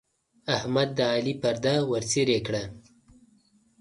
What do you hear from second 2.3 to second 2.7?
کړه.